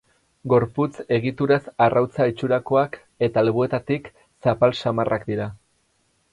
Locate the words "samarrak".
4.83-5.33